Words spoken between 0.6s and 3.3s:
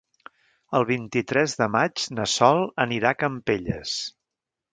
El vint-i-tres de maig na Sol anirà a